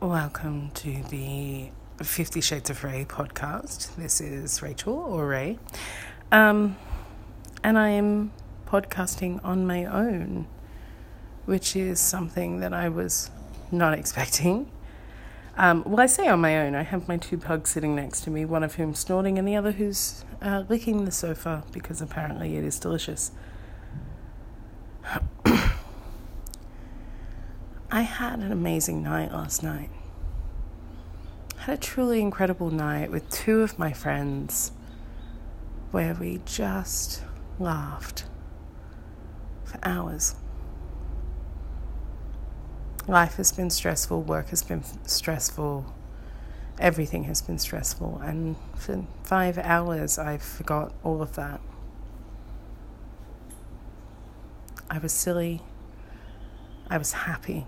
Welcome 0.00 0.70
to 0.74 1.02
the 1.10 1.70
Fifty 2.00 2.40
Shades 2.40 2.70
of 2.70 2.84
Ray 2.84 3.04
podcast. 3.04 3.96
This 3.96 4.20
is 4.20 4.62
Rachel 4.62 4.94
or 4.94 5.26
Ray. 5.26 5.58
Um, 6.30 6.76
and 7.64 7.76
I 7.76 7.88
am 7.88 8.30
podcasting 8.64 9.40
on 9.42 9.66
my 9.66 9.84
own, 9.86 10.46
which 11.46 11.74
is 11.74 11.98
something 11.98 12.60
that 12.60 12.72
I 12.72 12.88
was 12.88 13.32
not 13.72 13.92
expecting. 13.92 14.70
Um, 15.56 15.82
well, 15.84 15.98
I 15.98 16.06
say 16.06 16.28
on 16.28 16.40
my 16.40 16.60
own. 16.60 16.76
I 16.76 16.82
have 16.82 17.08
my 17.08 17.16
two 17.16 17.36
pugs 17.36 17.70
sitting 17.70 17.96
next 17.96 18.20
to 18.20 18.30
me, 18.30 18.44
one 18.44 18.62
of 18.62 18.76
whom 18.76 18.94
snorting 18.94 19.36
and 19.36 19.48
the 19.48 19.56
other 19.56 19.72
who's 19.72 20.24
uh, 20.40 20.62
licking 20.68 21.06
the 21.06 21.10
sofa 21.10 21.64
because 21.72 22.00
apparently 22.00 22.56
it 22.56 22.62
is 22.62 22.78
delicious. 22.78 23.32
I 27.90 28.02
had 28.02 28.40
an 28.40 28.52
amazing 28.52 29.02
night 29.02 29.32
last 29.32 29.62
night. 29.62 29.88
I 31.58 31.62
had 31.62 31.78
a 31.78 31.80
truly 31.80 32.20
incredible 32.20 32.70
night 32.70 33.10
with 33.10 33.30
two 33.30 33.62
of 33.62 33.78
my 33.78 33.94
friends 33.94 34.72
where 35.90 36.12
we 36.12 36.42
just 36.44 37.22
laughed 37.58 38.26
for 39.64 39.78
hours. 39.82 40.34
Life 43.06 43.36
has 43.36 43.52
been 43.52 43.70
stressful, 43.70 44.22
work 44.22 44.50
has 44.50 44.62
been 44.62 44.84
stressful, 45.06 45.94
everything 46.78 47.24
has 47.24 47.40
been 47.40 47.58
stressful, 47.58 48.20
and 48.22 48.56
for 48.76 49.06
five 49.24 49.56
hours 49.56 50.18
I 50.18 50.36
forgot 50.36 50.92
all 51.02 51.22
of 51.22 51.36
that. 51.36 51.62
I 54.90 54.98
was 54.98 55.12
silly, 55.12 55.62
I 56.90 56.98
was 56.98 57.12
happy. 57.12 57.66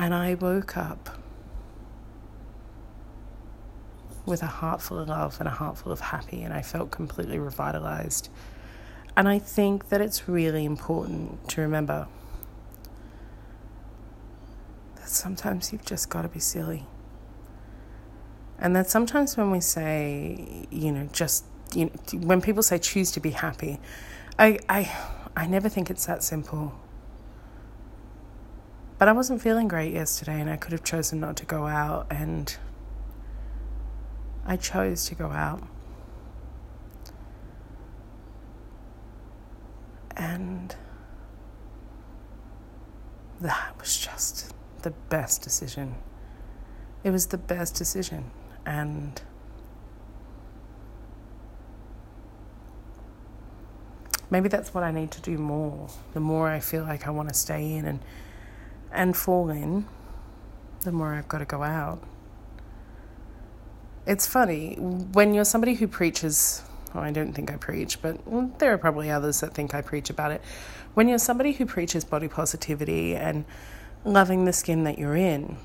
And 0.00 0.14
I 0.14 0.32
woke 0.32 0.78
up 0.78 1.10
with 4.24 4.42
a 4.42 4.46
heart 4.46 4.80
full 4.80 4.98
of 4.98 5.08
love 5.08 5.38
and 5.40 5.46
a 5.46 5.50
heart 5.50 5.76
full 5.76 5.92
of 5.92 6.00
happy, 6.00 6.40
and 6.42 6.54
I 6.54 6.62
felt 6.62 6.90
completely 6.90 7.38
revitalized. 7.38 8.30
And 9.14 9.28
I 9.28 9.38
think 9.38 9.90
that 9.90 10.00
it's 10.00 10.26
really 10.26 10.64
important 10.64 11.46
to 11.50 11.60
remember 11.60 12.08
that 14.96 15.10
sometimes 15.10 15.70
you've 15.70 15.84
just 15.84 16.08
got 16.08 16.22
to 16.22 16.28
be 16.28 16.40
silly. 16.40 16.86
And 18.58 18.74
that 18.74 18.88
sometimes 18.88 19.36
when 19.36 19.50
we 19.50 19.60
say, 19.60 20.66
you 20.70 20.92
know, 20.92 21.10
just, 21.12 21.44
you 21.74 21.84
know, 21.84 22.20
when 22.20 22.40
people 22.40 22.62
say 22.62 22.78
choose 22.78 23.10
to 23.12 23.20
be 23.20 23.32
happy, 23.32 23.78
I, 24.38 24.60
I, 24.66 24.96
I 25.36 25.46
never 25.46 25.68
think 25.68 25.90
it's 25.90 26.06
that 26.06 26.22
simple. 26.22 26.72
But 29.00 29.08
I 29.08 29.12
wasn't 29.12 29.40
feeling 29.40 29.66
great 29.66 29.94
yesterday, 29.94 30.38
and 30.42 30.50
I 30.50 30.58
could 30.58 30.72
have 30.72 30.84
chosen 30.84 31.20
not 31.20 31.34
to 31.38 31.46
go 31.46 31.66
out, 31.66 32.06
and 32.10 32.54
I 34.44 34.58
chose 34.58 35.06
to 35.06 35.14
go 35.14 35.28
out. 35.28 35.62
And 40.18 40.76
that 43.40 43.74
was 43.80 43.96
just 43.96 44.52
the 44.82 44.90
best 44.90 45.40
decision. 45.40 45.94
It 47.02 47.10
was 47.10 47.28
the 47.28 47.38
best 47.38 47.76
decision. 47.76 48.30
And 48.66 49.22
maybe 54.28 54.50
that's 54.50 54.74
what 54.74 54.84
I 54.84 54.90
need 54.90 55.10
to 55.12 55.22
do 55.22 55.38
more. 55.38 55.88
The 56.12 56.20
more 56.20 56.50
I 56.50 56.60
feel 56.60 56.82
like 56.82 57.06
I 57.06 57.10
want 57.10 57.30
to 57.30 57.34
stay 57.34 57.72
in 57.72 57.86
and 57.86 58.00
and 58.92 59.16
fall 59.16 59.50
in, 59.50 59.86
the 60.82 60.92
more 60.92 61.14
I've 61.14 61.28
got 61.28 61.38
to 61.38 61.44
go 61.44 61.62
out. 61.62 62.02
It's 64.06 64.26
funny 64.26 64.74
when 64.76 65.34
you're 65.34 65.44
somebody 65.44 65.74
who 65.74 65.86
preaches. 65.86 66.62
Oh, 66.94 67.00
I 67.00 67.12
don't 67.12 67.32
think 67.32 67.52
I 67.52 67.56
preach, 67.56 68.02
but 68.02 68.18
there 68.58 68.72
are 68.72 68.78
probably 68.78 69.10
others 69.10 69.40
that 69.40 69.54
think 69.54 69.74
I 69.74 69.82
preach 69.82 70.10
about 70.10 70.32
it. 70.32 70.42
When 70.94 71.06
you're 71.06 71.18
somebody 71.18 71.52
who 71.52 71.64
preaches 71.64 72.04
body 72.04 72.26
positivity 72.26 73.14
and 73.14 73.44
loving 74.04 74.44
the 74.44 74.52
skin 74.52 74.82
that 74.84 74.98
you're 74.98 75.14
in, 75.14 75.56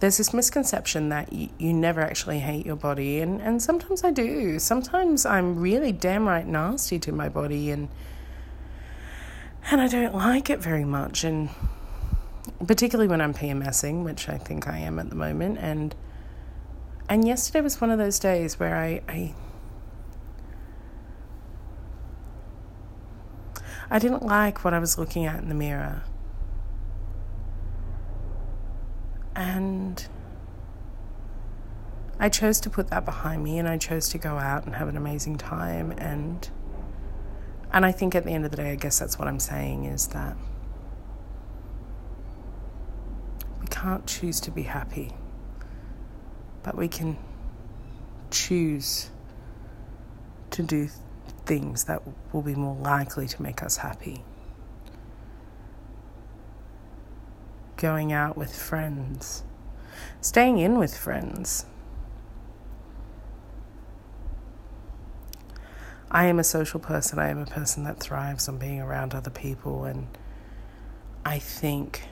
there's 0.00 0.18
this 0.18 0.34
misconception 0.34 1.08
that 1.08 1.32
you, 1.32 1.48
you 1.58 1.72
never 1.72 2.00
actually 2.00 2.40
hate 2.40 2.66
your 2.66 2.76
body, 2.76 3.20
and, 3.20 3.40
and 3.40 3.62
sometimes 3.62 4.04
I 4.04 4.10
do. 4.10 4.58
Sometimes 4.58 5.24
I'm 5.24 5.58
really 5.58 5.90
damn 5.90 6.28
right 6.28 6.46
nasty 6.46 6.98
to 7.00 7.12
my 7.12 7.28
body, 7.28 7.70
and 7.70 7.88
and 9.70 9.80
I 9.80 9.88
don't 9.88 10.14
like 10.14 10.50
it 10.50 10.60
very 10.60 10.84
much. 10.84 11.24
And 11.24 11.50
particularly 12.66 13.08
when 13.08 13.20
I'm 13.20 13.34
PMSing, 13.34 14.04
which 14.04 14.28
I 14.28 14.38
think 14.38 14.66
I 14.66 14.78
am 14.78 14.98
at 14.98 15.10
the 15.10 15.16
moment. 15.16 15.58
And 15.58 15.94
and 17.08 17.26
yesterday 17.26 17.62
was 17.62 17.80
one 17.80 17.90
of 17.90 17.98
those 17.98 18.18
days 18.18 18.60
where 18.60 18.76
I, 18.76 19.00
I 19.08 19.34
I 23.90 23.98
didn't 23.98 24.22
like 24.22 24.64
what 24.64 24.74
I 24.74 24.78
was 24.78 24.98
looking 24.98 25.24
at 25.24 25.40
in 25.40 25.48
the 25.48 25.54
mirror. 25.54 26.02
And 29.34 30.06
I 32.18 32.28
chose 32.28 32.60
to 32.60 32.70
put 32.70 32.88
that 32.88 33.04
behind 33.04 33.44
me 33.44 33.58
and 33.58 33.68
I 33.68 33.78
chose 33.78 34.08
to 34.10 34.18
go 34.18 34.36
out 34.36 34.66
and 34.66 34.74
have 34.74 34.88
an 34.88 34.96
amazing 34.96 35.38
time 35.38 35.92
and 35.92 36.50
and 37.78 37.86
I 37.86 37.92
think 37.92 38.16
at 38.16 38.24
the 38.24 38.32
end 38.32 38.44
of 38.44 38.50
the 38.50 38.56
day, 38.56 38.72
I 38.72 38.74
guess 38.74 38.98
that's 38.98 39.20
what 39.20 39.28
I'm 39.28 39.38
saying 39.38 39.84
is 39.84 40.08
that 40.08 40.36
we 43.60 43.68
can't 43.68 44.04
choose 44.04 44.40
to 44.40 44.50
be 44.50 44.64
happy, 44.64 45.12
but 46.64 46.76
we 46.76 46.88
can 46.88 47.16
choose 48.32 49.10
to 50.50 50.64
do 50.64 50.88
things 51.46 51.84
that 51.84 52.02
will 52.32 52.42
be 52.42 52.56
more 52.56 52.74
likely 52.74 53.28
to 53.28 53.40
make 53.40 53.62
us 53.62 53.76
happy. 53.76 54.24
Going 57.76 58.12
out 58.12 58.36
with 58.36 58.52
friends, 58.52 59.44
staying 60.20 60.58
in 60.58 60.78
with 60.78 60.98
friends 60.98 61.64
I 66.10 66.26
am 66.26 66.38
a 66.38 66.44
social 66.44 66.80
person. 66.80 67.18
I 67.18 67.28
am 67.28 67.38
a 67.38 67.46
person 67.46 67.84
that 67.84 67.98
thrives 67.98 68.48
on 68.48 68.58
being 68.58 68.80
around 68.80 69.14
other 69.14 69.30
people, 69.30 69.84
and 69.84 70.06
I 71.24 71.38
think 71.38 72.02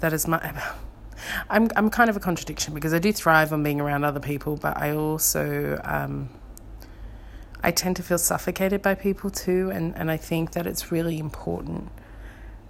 that 0.00 0.12
is 0.12 0.26
my. 0.26 0.40
I'm 1.48 1.70
I'm 1.76 1.90
kind 1.90 2.10
of 2.10 2.16
a 2.16 2.20
contradiction 2.20 2.74
because 2.74 2.92
I 2.92 2.98
do 2.98 3.12
thrive 3.12 3.52
on 3.52 3.62
being 3.62 3.80
around 3.80 4.04
other 4.04 4.20
people, 4.20 4.56
but 4.56 4.76
I 4.76 4.90
also 4.94 5.80
um, 5.84 6.28
I 7.62 7.70
tend 7.70 7.96
to 7.96 8.02
feel 8.02 8.18
suffocated 8.18 8.82
by 8.82 8.94
people 8.94 9.30
too, 9.30 9.70
and 9.72 9.96
and 9.96 10.10
I 10.10 10.18
think 10.18 10.52
that 10.52 10.66
it's 10.66 10.92
really 10.92 11.18
important 11.18 11.90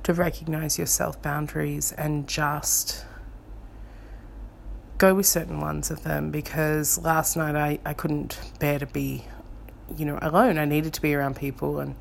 to 0.04 0.12
recognize 0.12 0.78
your 0.78 0.87
self 0.87 1.20
boundaries 1.20 1.91
and 1.93 2.28
just 2.28 3.04
go 4.99 5.15
with 5.15 5.27
certain 5.27 5.60
ones 5.60 5.91
of 5.91 6.03
them 6.05 6.31
because 6.31 6.99
last 6.99 7.37
night 7.37 7.56
I, 7.56 7.78
I 7.84 7.94
couldn't 7.94 8.38
bear 8.59 8.78
to 8.78 8.87
be, 8.87 9.25
you 9.97 10.05
know, 10.05 10.19
alone. 10.22 10.59
I 10.59 10.65
needed 10.65 10.93
to 10.94 11.03
be 11.03 11.15
around 11.15 11.37
people 11.37 11.81
and 11.81 11.94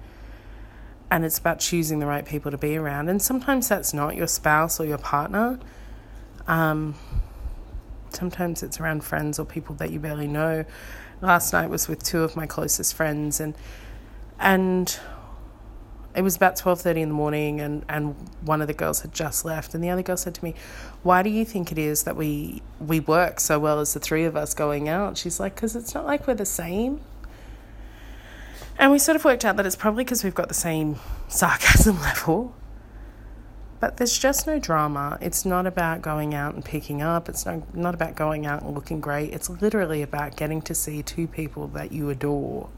and 1.12 1.24
it's 1.24 1.38
about 1.38 1.60
choosing 1.60 2.00
the 2.00 2.08
right 2.08 2.26
people 2.26 2.50
to 2.50 2.58
be 2.58 2.76
around. 2.76 3.08
And 3.08 3.22
sometimes 3.22 3.70
that's 3.70 3.94
not 3.94 4.16
your 4.16 4.26
spouse 4.26 4.80
or 4.80 4.86
your 4.86 4.98
partner. 4.98 5.60
Um, 6.48 6.96
sometimes 8.10 8.64
it's 8.64 8.80
around 8.80 9.04
friends 9.04 9.38
or 9.38 9.46
people 9.46 9.76
that 9.76 9.92
you 9.92 10.00
barely 10.00 10.28
know. 10.28 10.66
Last 11.22 11.54
night 11.54 11.70
was 11.70 11.88
with 11.88 12.02
two 12.02 12.24
of 12.24 12.36
my 12.36 12.48
closest 12.48 12.96
friends 12.96 13.40
and 13.40 13.54
and 14.40 15.00
it 16.16 16.22
was 16.22 16.36
about 16.36 16.56
12.30 16.56 16.98
in 16.98 17.10
the 17.10 17.16
morning 17.16 17.60
and, 17.60 17.84
and 17.90 18.16
one 18.42 18.62
of 18.62 18.68
the 18.68 18.74
girls 18.74 19.02
had 19.02 19.14
just 19.14 19.46
left 19.46 19.74
and 19.74 19.84
the 19.84 19.90
other 19.90 20.04
girl 20.04 20.18
said 20.18 20.36
to 20.36 20.44
me 20.44 20.54
why 21.02 21.24
do 21.24 21.30
you 21.30 21.44
think 21.44 21.72
it 21.72 21.78
is 21.78 22.04
that 22.04 22.16
we 22.16 22.62
we 22.80 23.00
work 23.00 23.40
so 23.40 23.60
well 23.60 23.80
as 23.80 23.94
the 23.94 24.00
three 24.00 24.26
of 24.26 24.36
us 24.36 24.54
going 24.54 24.88
out? 24.88 25.18
She's 25.18 25.40
like 25.40 25.56
because 25.56 25.76
it's 25.76 25.94
not 25.94 26.06
like 26.06 26.28
we're 26.28 26.36
the 26.36 26.46
same 26.46 27.02
and 28.78 28.92
we 28.92 29.00
sort 29.00 29.16
of 29.16 29.24
worked 29.24 29.46
out 29.46 29.56
that 29.58 29.66
it's 29.66 29.76
probably 29.76 30.04
because 30.04 30.24
we've 30.24 30.36
got 30.36 30.48
the 30.48 30.54
same 30.54 30.98
sarcasm 31.28 32.00
level. 32.02 32.56
But 33.80 33.98
there's 33.98 34.18
just 34.18 34.48
no 34.48 34.60
drama. 34.60 35.18
It's 35.22 35.46
not 35.46 35.68
about 35.68 36.02
going 36.02 36.34
out 36.34 36.56
and 36.56 36.64
picking 36.64 37.02
up. 37.02 37.28
It's 37.28 37.46
not, 37.46 37.76
not 37.76 37.94
about 37.94 38.16
going 38.16 38.46
out 38.46 38.64
and 38.64 38.74
looking 38.74 39.02
great. 39.02 39.34
It's 39.34 39.50
literally 39.50 40.02
about 40.02 40.38
getting 40.38 40.62
to 40.64 40.74
see 40.74 41.04
two 41.04 41.28
people 41.28 41.68
that 41.70 41.92
you 41.92 42.10
adore 42.10 42.70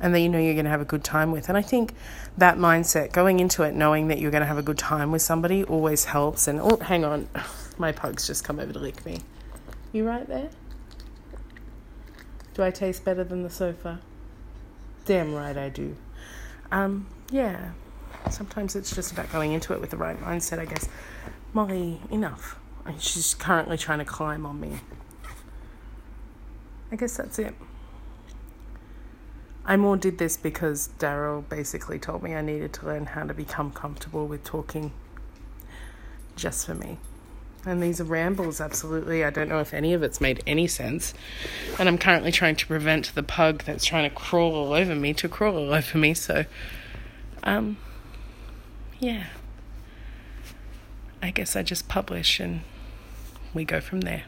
and 0.00 0.14
that 0.14 0.20
you 0.20 0.28
know 0.28 0.38
you're 0.38 0.54
going 0.54 0.64
to 0.64 0.70
have 0.70 0.80
a 0.80 0.86
good 0.86 1.04
time 1.04 1.30
with. 1.30 1.48
And 1.48 1.58
I 1.58 1.62
think 1.62 1.94
that 2.38 2.56
mindset, 2.56 3.12
going 3.12 3.38
into 3.38 3.62
it 3.62 3.74
knowing 3.74 4.08
that 4.08 4.18
you're 4.18 4.30
going 4.30 4.40
to 4.40 4.46
have 4.46 4.58
a 4.58 4.62
good 4.62 4.78
time 4.78 5.12
with 5.12 5.22
somebody, 5.22 5.62
always 5.64 6.06
helps. 6.06 6.48
And 6.48 6.60
oh, 6.60 6.78
hang 6.78 7.04
on, 7.04 7.28
my 7.78 7.92
pug's 7.92 8.26
just 8.26 8.44
come 8.44 8.58
over 8.58 8.72
to 8.72 8.78
lick 8.78 9.04
me. 9.04 9.20
You 9.92 10.06
right 10.06 10.26
there? 10.26 10.50
Do 12.54 12.62
I 12.62 12.70
taste 12.70 13.04
better 13.04 13.24
than 13.24 13.42
the 13.42 13.50
sofa? 13.50 14.00
Damn 15.04 15.34
right 15.34 15.56
I 15.56 15.68
do. 15.68 15.96
Um, 16.72 17.06
yeah. 17.30 17.70
sometimes 18.30 18.76
it's 18.76 18.94
just 18.94 19.12
about 19.12 19.30
going 19.32 19.52
into 19.52 19.72
it 19.72 19.80
with 19.80 19.90
the 19.90 19.96
right 19.96 20.20
mindset, 20.20 20.58
I 20.58 20.64
guess. 20.64 20.88
Molly, 21.52 22.00
enough. 22.10 22.58
She's 22.98 23.34
currently 23.34 23.76
trying 23.76 23.98
to 23.98 24.04
climb 24.04 24.46
on 24.46 24.60
me. 24.60 24.80
I 26.92 26.96
guess 26.96 27.16
that's 27.16 27.38
it. 27.38 27.54
I 29.64 29.76
more 29.76 29.96
did 29.96 30.18
this 30.18 30.36
because 30.36 30.90
Daryl 30.98 31.48
basically 31.48 31.98
told 31.98 32.22
me 32.22 32.34
I 32.34 32.40
needed 32.40 32.72
to 32.74 32.86
learn 32.86 33.06
how 33.06 33.24
to 33.24 33.34
become 33.34 33.70
comfortable 33.70 34.26
with 34.26 34.42
talking 34.44 34.92
just 36.34 36.66
for 36.66 36.74
me. 36.74 36.98
And 37.66 37.82
these 37.82 38.00
are 38.00 38.04
rambles, 38.04 38.60
absolutely. 38.60 39.22
I 39.22 39.28
don't 39.28 39.48
know 39.48 39.60
if 39.60 39.74
any 39.74 39.92
of 39.92 40.02
it's 40.02 40.20
made 40.20 40.42
any 40.46 40.66
sense. 40.66 41.12
And 41.78 41.88
I'm 41.88 41.98
currently 41.98 42.32
trying 42.32 42.56
to 42.56 42.66
prevent 42.66 43.14
the 43.14 43.22
pug 43.22 43.64
that's 43.64 43.84
trying 43.84 44.08
to 44.08 44.16
crawl 44.16 44.54
all 44.54 44.72
over 44.72 44.94
me 44.94 45.12
to 45.14 45.28
crawl 45.28 45.56
all 45.56 45.74
over 45.74 45.98
me. 45.98 46.14
So, 46.14 46.46
um, 47.42 47.76
yeah. 48.98 49.26
I 51.22 51.30
guess 51.30 51.54
I 51.54 51.62
just 51.62 51.86
publish 51.86 52.40
and 52.40 52.62
we 53.52 53.66
go 53.66 53.80
from 53.80 54.00
there. 54.00 54.22